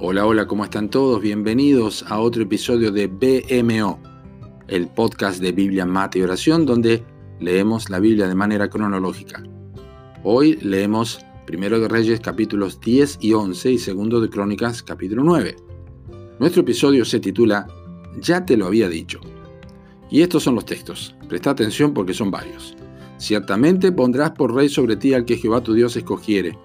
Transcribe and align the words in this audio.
Hola, 0.00 0.24
hola, 0.26 0.46
¿cómo 0.46 0.62
están 0.62 0.90
todos? 0.90 1.20
Bienvenidos 1.20 2.04
a 2.06 2.20
otro 2.20 2.44
episodio 2.44 2.92
de 2.92 3.08
BMO, 3.08 3.98
el 4.68 4.86
podcast 4.86 5.40
de 5.40 5.50
Biblia, 5.50 5.86
Mate 5.86 6.20
y 6.20 6.22
Oración, 6.22 6.64
donde 6.64 7.02
leemos 7.40 7.90
la 7.90 7.98
Biblia 7.98 8.28
de 8.28 8.36
manera 8.36 8.70
cronológica. 8.70 9.42
Hoy 10.22 10.54
leemos 10.62 11.18
Primero 11.46 11.80
de 11.80 11.88
Reyes 11.88 12.20
capítulos 12.20 12.80
10 12.80 13.18
y 13.22 13.32
11 13.32 13.72
y 13.72 13.78
Segundo 13.78 14.20
de 14.20 14.30
Crónicas 14.30 14.84
capítulo 14.84 15.24
9. 15.24 15.56
Nuestro 16.38 16.62
episodio 16.62 17.04
se 17.04 17.18
titula 17.18 17.66
Ya 18.20 18.46
te 18.46 18.56
lo 18.56 18.66
había 18.66 18.88
dicho. 18.88 19.18
Y 20.10 20.22
estos 20.22 20.44
son 20.44 20.54
los 20.54 20.64
textos. 20.64 21.16
Presta 21.28 21.50
atención 21.50 21.92
porque 21.92 22.14
son 22.14 22.30
varios. 22.30 22.76
Ciertamente 23.16 23.90
pondrás 23.90 24.30
por 24.30 24.54
rey 24.54 24.68
sobre 24.68 24.94
ti 24.94 25.12
al 25.12 25.24
que 25.24 25.38
Jehová 25.38 25.60
tu 25.60 25.74
Dios 25.74 25.96
escogiere, 25.96 26.56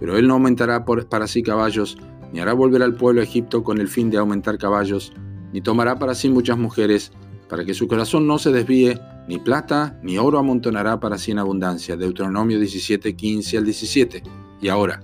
pero 0.00 0.16
él 0.16 0.26
no 0.26 0.34
aumentará 0.34 0.86
para 0.86 1.26
sí 1.26 1.42
caballos, 1.42 1.98
ni 2.32 2.40
hará 2.40 2.52
volver 2.52 2.82
al 2.82 2.94
pueblo 2.94 3.20
a 3.20 3.24
Egipto 3.24 3.62
con 3.62 3.80
el 3.80 3.88
fin 3.88 4.10
de 4.10 4.18
aumentar 4.18 4.58
caballos, 4.58 5.12
ni 5.52 5.60
tomará 5.60 5.98
para 5.98 6.14
sí 6.14 6.28
muchas 6.28 6.58
mujeres, 6.58 7.12
para 7.48 7.64
que 7.64 7.74
su 7.74 7.88
corazón 7.88 8.26
no 8.26 8.38
se 8.38 8.52
desvíe, 8.52 9.00
ni 9.28 9.38
plata, 9.38 9.98
ni 10.02 10.18
oro 10.18 10.38
amontonará 10.38 11.00
para 11.00 11.18
sí 11.18 11.32
en 11.32 11.38
abundancia. 11.38 11.96
Deuteronomio 11.96 12.58
17, 12.58 13.14
15 13.14 13.58
al 13.58 13.64
17. 13.64 14.22
Y 14.60 14.68
ahora, 14.68 15.00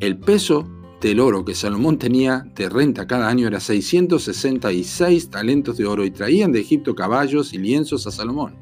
el 0.00 0.18
peso 0.18 0.66
del 1.00 1.20
oro 1.20 1.44
que 1.44 1.54
Salomón 1.54 1.98
tenía 1.98 2.46
de 2.54 2.68
renta 2.68 3.06
cada 3.06 3.28
año 3.28 3.46
era 3.46 3.60
666 3.60 5.30
talentos 5.30 5.76
de 5.76 5.86
oro 5.86 6.04
y 6.04 6.10
traían 6.10 6.50
de 6.50 6.60
Egipto 6.60 6.94
caballos 6.94 7.52
y 7.52 7.58
lienzos 7.58 8.06
a 8.06 8.10
Salomón, 8.10 8.56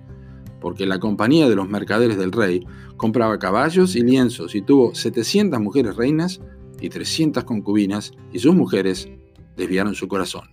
porque 0.60 0.86
la 0.86 0.98
compañía 0.98 1.48
de 1.48 1.56
los 1.56 1.68
mercaderes 1.68 2.18
del 2.18 2.32
rey 2.32 2.66
compraba 2.96 3.38
caballos 3.38 3.96
y 3.96 4.02
lienzos 4.02 4.54
y 4.54 4.62
tuvo 4.62 4.94
700 4.94 5.60
mujeres 5.60 5.96
reinas 5.96 6.40
y 6.80 6.88
300 6.88 7.44
concubinas, 7.44 8.12
y 8.32 8.38
sus 8.38 8.54
mujeres 8.54 9.08
desviaron 9.56 9.94
su 9.94 10.08
corazón. 10.08 10.50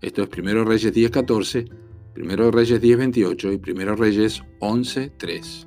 Esto 0.00 0.22
es 0.22 0.28
1 0.36 0.64
Reyes 0.64 0.94
10.14, 0.94 1.70
1 2.16 2.50
Reyes 2.50 2.82
10.28 2.82 3.60
y 3.66 3.70
1 3.70 3.96
Reyes 3.96 4.42
11.3. 4.60 5.66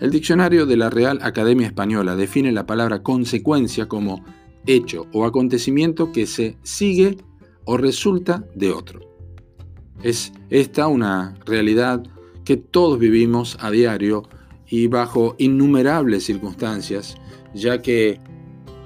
El 0.00 0.10
diccionario 0.10 0.66
de 0.66 0.76
la 0.76 0.90
Real 0.90 1.20
Academia 1.22 1.66
Española 1.66 2.16
define 2.16 2.50
la 2.50 2.66
palabra 2.66 3.02
consecuencia 3.02 3.86
como 3.86 4.24
hecho 4.66 5.06
o 5.12 5.24
acontecimiento 5.24 6.10
que 6.10 6.26
se 6.26 6.56
sigue 6.62 7.18
o 7.64 7.76
resulta 7.76 8.44
de 8.54 8.72
otro. 8.72 9.00
Es 10.02 10.32
esta 10.50 10.88
una 10.88 11.38
realidad 11.46 12.02
que 12.44 12.56
todos 12.56 12.98
vivimos 12.98 13.56
a 13.60 13.70
diario 13.70 14.24
y 14.68 14.88
bajo 14.88 15.36
innumerables 15.38 16.24
circunstancias, 16.24 17.14
ya 17.54 17.80
que 17.82 18.18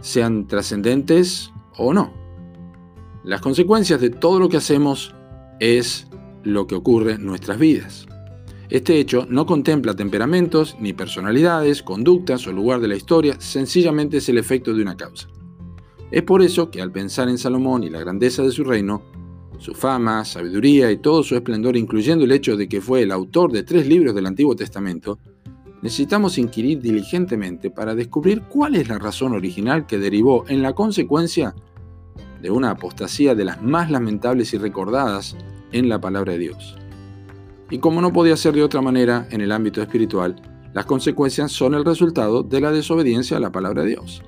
sean 0.00 0.46
trascendentes 0.46 1.52
o 1.76 1.92
no. 1.92 2.12
Las 3.24 3.40
consecuencias 3.40 4.00
de 4.00 4.10
todo 4.10 4.38
lo 4.38 4.48
que 4.48 4.56
hacemos 4.56 5.14
es 5.58 6.06
lo 6.44 6.66
que 6.66 6.76
ocurre 6.76 7.12
en 7.12 7.26
nuestras 7.26 7.58
vidas. 7.58 8.06
Este 8.68 8.98
hecho 8.98 9.26
no 9.28 9.46
contempla 9.46 9.94
temperamentos, 9.94 10.76
ni 10.80 10.92
personalidades, 10.92 11.82
conductas 11.82 12.46
o 12.46 12.52
lugar 12.52 12.80
de 12.80 12.88
la 12.88 12.96
historia, 12.96 13.36
sencillamente 13.40 14.18
es 14.18 14.28
el 14.28 14.38
efecto 14.38 14.74
de 14.74 14.82
una 14.82 14.96
causa. 14.96 15.28
Es 16.10 16.22
por 16.22 16.42
eso 16.42 16.70
que 16.70 16.82
al 16.82 16.92
pensar 16.92 17.28
en 17.28 17.38
Salomón 17.38 17.84
y 17.84 17.90
la 17.90 18.00
grandeza 18.00 18.42
de 18.42 18.52
su 18.52 18.64
reino, 18.64 19.02
su 19.58 19.74
fama, 19.74 20.24
sabiduría 20.24 20.90
y 20.90 20.98
todo 20.98 21.22
su 21.22 21.34
esplendor, 21.34 21.76
incluyendo 21.76 22.24
el 22.24 22.32
hecho 22.32 22.56
de 22.56 22.68
que 22.68 22.80
fue 22.80 23.02
el 23.02 23.12
autor 23.12 23.52
de 23.52 23.62
tres 23.62 23.86
libros 23.86 24.14
del 24.14 24.26
Antiguo 24.26 24.54
Testamento, 24.54 25.18
necesitamos 25.82 26.38
inquirir 26.38 26.80
diligentemente 26.80 27.70
para 27.70 27.94
descubrir 27.94 28.42
cuál 28.42 28.76
es 28.76 28.88
la 28.88 28.98
razón 28.98 29.32
original 29.32 29.86
que 29.86 29.98
derivó 29.98 30.44
en 30.48 30.62
la 30.62 30.74
consecuencia 30.74 31.54
de 32.40 32.50
una 32.50 32.70
apostasía 32.70 33.34
de 33.34 33.44
las 33.44 33.62
más 33.62 33.90
lamentables 33.90 34.52
y 34.54 34.58
recordadas 34.58 35.36
en 35.72 35.88
la 35.88 36.00
palabra 36.00 36.32
de 36.32 36.38
Dios. 36.38 36.76
Y 37.70 37.78
como 37.78 38.00
no 38.00 38.12
podía 38.12 38.36
ser 38.36 38.54
de 38.54 38.62
otra 38.62 38.80
manera 38.80 39.26
en 39.30 39.40
el 39.40 39.52
ámbito 39.52 39.82
espiritual, 39.82 40.36
las 40.72 40.86
consecuencias 40.86 41.52
son 41.52 41.74
el 41.74 41.84
resultado 41.84 42.42
de 42.42 42.60
la 42.60 42.70
desobediencia 42.70 43.36
a 43.36 43.40
la 43.40 43.50
palabra 43.50 43.82
de 43.82 43.88
Dios. 43.88 44.22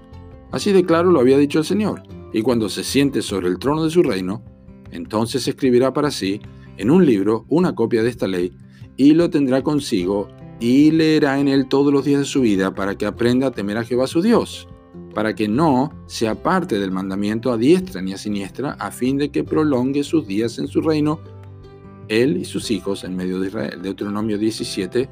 Así 0.50 0.72
de 0.72 0.84
claro 0.84 1.12
lo 1.12 1.20
había 1.20 1.38
dicho 1.38 1.58
el 1.58 1.64
Señor, 1.64 2.02
y 2.32 2.42
cuando 2.42 2.68
se 2.68 2.84
siente 2.84 3.22
sobre 3.22 3.48
el 3.48 3.58
trono 3.58 3.84
de 3.84 3.90
su 3.90 4.02
reino, 4.02 4.42
entonces 4.90 5.46
escribirá 5.46 5.92
para 5.92 6.10
sí 6.10 6.40
en 6.76 6.90
un 6.90 7.04
libro 7.04 7.44
una 7.48 7.74
copia 7.74 8.02
de 8.02 8.08
esta 8.08 8.26
ley 8.26 8.52
y 8.96 9.12
lo 9.12 9.30
tendrá 9.30 9.62
consigo 9.62 10.28
y 10.60 10.90
leerá 10.90 11.38
en 11.38 11.48
él 11.48 11.68
todos 11.68 11.92
los 11.92 12.04
días 12.04 12.20
de 12.20 12.26
su 12.26 12.40
vida 12.40 12.74
para 12.74 12.96
que 12.96 13.06
aprenda 13.06 13.48
a 13.48 13.50
temer 13.50 13.78
a 13.78 13.84
Jehová 13.84 14.06
su 14.06 14.22
Dios, 14.22 14.68
para 15.14 15.34
que 15.34 15.48
no 15.48 15.92
se 16.06 16.28
aparte 16.28 16.78
del 16.78 16.90
mandamiento 16.90 17.52
a 17.52 17.56
diestra 17.56 18.02
ni 18.02 18.12
a 18.12 18.18
siniestra, 18.18 18.72
a 18.72 18.90
fin 18.90 19.18
de 19.18 19.30
que 19.30 19.44
prolongue 19.44 20.02
sus 20.02 20.26
días 20.26 20.58
en 20.58 20.68
su 20.68 20.80
reino, 20.80 21.20
él 22.08 22.36
y 22.38 22.44
sus 22.44 22.70
hijos 22.70 23.04
en 23.04 23.16
medio 23.16 23.38
de 23.38 23.48
Israel. 23.48 23.82
Deuteronomio 23.82 24.38
17, 24.38 25.08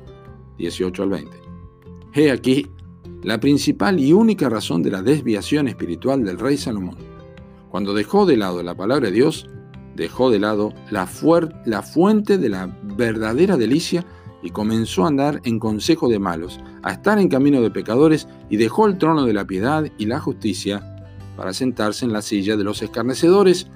18 0.58 1.02
al 1.02 1.08
20. 1.10 1.36
He 2.14 2.30
aquí 2.30 2.66
la 3.22 3.38
principal 3.38 4.00
y 4.00 4.12
única 4.12 4.48
razón 4.48 4.82
de 4.82 4.90
la 4.90 5.02
desviación 5.02 5.68
espiritual 5.68 6.24
del 6.24 6.38
rey 6.38 6.56
Salomón. 6.56 6.96
Cuando 7.68 7.92
dejó 7.92 8.24
de 8.24 8.36
lado 8.36 8.62
la 8.62 8.74
palabra 8.74 9.08
de 9.08 9.14
Dios, 9.14 9.48
dejó 9.94 10.30
de 10.30 10.38
lado 10.38 10.72
la, 10.90 11.08
la 11.66 11.82
fuente 11.82 12.38
de 12.38 12.48
la 12.48 12.78
verdadera 12.96 13.56
delicia 13.56 14.06
y 14.46 14.50
comenzó 14.50 15.04
a 15.04 15.08
andar 15.08 15.40
en 15.42 15.58
consejo 15.58 16.08
de 16.08 16.20
malos, 16.20 16.60
a 16.84 16.92
estar 16.92 17.18
en 17.18 17.28
camino 17.28 17.60
de 17.60 17.72
pecadores, 17.72 18.28
y 18.48 18.56
dejó 18.56 18.86
el 18.86 18.96
trono 18.96 19.24
de 19.24 19.32
la 19.32 19.44
piedad 19.44 19.90
y 19.98 20.06
la 20.06 20.20
justicia 20.20 21.04
para 21.36 21.52
sentarse 21.52 22.04
en 22.04 22.12
la 22.12 22.22
silla 22.22 22.56
de 22.56 22.62
los 22.62 22.80
escarnecedores, 22.80 23.66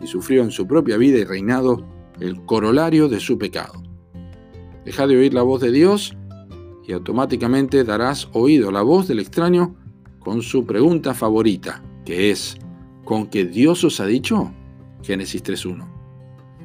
y 0.00 0.06
sufrió 0.06 0.44
en 0.44 0.52
su 0.52 0.68
propia 0.68 0.96
vida 0.96 1.18
y 1.18 1.24
reinado 1.24 1.84
el 2.20 2.44
corolario 2.44 3.08
de 3.08 3.18
su 3.18 3.38
pecado. 3.38 3.82
Deja 4.84 5.08
de 5.08 5.16
oír 5.16 5.34
la 5.34 5.42
voz 5.42 5.60
de 5.60 5.72
Dios 5.72 6.16
y 6.86 6.92
automáticamente 6.92 7.82
darás 7.82 8.28
oído 8.32 8.68
a 8.68 8.72
la 8.72 8.82
voz 8.82 9.08
del 9.08 9.18
extraño 9.18 9.74
con 10.20 10.42
su 10.42 10.64
pregunta 10.64 11.12
favorita, 11.12 11.82
que 12.04 12.30
es, 12.30 12.56
¿con 13.04 13.26
qué 13.26 13.44
Dios 13.44 13.82
os 13.82 13.98
ha 13.98 14.06
dicho? 14.06 14.52
Génesis 15.02 15.42
3.1. 15.42 15.88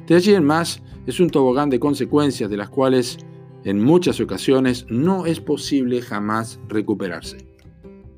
De 0.06 0.14
allí 0.14 0.34
en 0.34 0.44
más 0.44 0.80
es 1.04 1.18
un 1.18 1.30
tobogán 1.30 1.68
de 1.68 1.80
consecuencias 1.80 2.48
de 2.48 2.56
las 2.56 2.68
cuales 2.68 3.18
en 3.66 3.82
muchas 3.82 4.20
ocasiones 4.20 4.86
no 4.88 5.26
es 5.26 5.40
posible 5.40 6.00
jamás 6.00 6.60
recuperarse. 6.68 7.48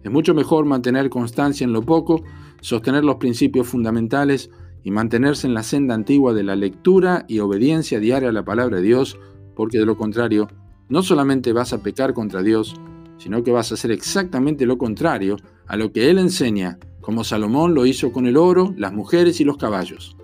Es 0.04 0.10
mucho 0.10 0.34
mejor 0.34 0.66
mantener 0.66 1.09
constancia 1.09 1.64
en 1.64 1.72
lo 1.72 1.81
poco, 1.81 2.22
sostener 2.60 3.03
los 3.03 3.16
principios 3.16 3.66
fundamentales 3.66 4.50
y 4.84 4.91
mantenerse 4.91 5.47
en 5.47 5.54
la 5.54 5.62
senda 5.62 5.94
antigua 5.94 6.34
de 6.34 6.42
la 6.42 6.54
lectura 6.54 7.25
y 7.28 7.38
obediencia 7.38 7.98
diaria 7.98 8.28
a 8.28 8.32
la 8.32 8.44
palabra 8.44 8.76
de 8.76 8.82
Dios, 8.82 9.19
porque 9.56 9.78
de 9.78 9.86
lo 9.86 9.97
contrario, 9.97 10.48
no 10.91 11.03
solamente 11.03 11.54
vas 11.54 11.72
a 11.72 11.82
pecar 11.82 12.12
contra 12.12 12.42
Dios, 12.42 12.75
sino 13.16 13.42
que 13.42 13.50
vas 13.50 13.70
a 13.70 13.75
hacer 13.75 13.91
exactamente 13.91 14.66
lo 14.66 14.76
contrario 14.76 15.38
a 15.66 15.78
lo 15.78 15.92
que 15.92 16.10
Él 16.10 16.19
enseña, 16.19 16.78
como 17.00 17.25
Salomón 17.25 17.72
lo 17.72 17.86
hizo 17.86 18.12
con 18.12 18.26
el 18.26 18.36
oro, 18.36 18.75
las 18.76 18.92
mujeres 18.92 19.41
y 19.41 19.44
los 19.44 19.56
caballos. 19.56 20.15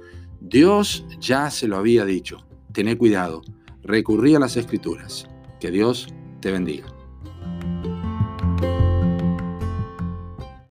Dios 0.42 1.06
ya 1.18 1.50
se 1.50 1.66
lo 1.66 1.78
había 1.78 2.04
dicho. 2.04 2.46
Tené 2.74 2.98
cuidado 2.98 3.40
recurrí 3.84 4.34
a 4.34 4.38
las 4.38 4.56
escrituras. 4.56 5.26
Que 5.60 5.70
Dios 5.70 6.08
te 6.40 6.50
bendiga. 6.50 6.93